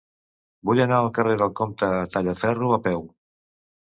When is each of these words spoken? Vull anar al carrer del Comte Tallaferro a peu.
Vull 0.69 0.79
anar 0.85 0.95
al 1.01 1.09
carrer 1.17 1.35
del 1.41 1.51
Comte 1.59 1.89
Tallaferro 2.13 2.71
a 2.79 2.81
peu. 2.87 3.05